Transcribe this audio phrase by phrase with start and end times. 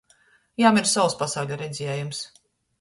[0.63, 2.27] Jam ir sovs pasauļa redziejums.